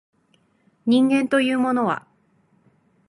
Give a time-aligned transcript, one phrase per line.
[0.87, 2.07] 人間というものは